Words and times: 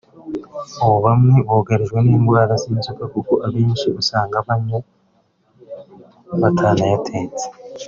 ubu 0.83 0.97
bamwe 1.05 1.35
bugarijwe 1.47 1.99
n’indwara 2.05 2.53
nk’inzoka 2.61 3.03
kuko 3.13 3.33
abenshi 3.45 3.87
usanga 4.01 4.37
banywa 4.47 4.79
batanayatetse” 6.41 7.45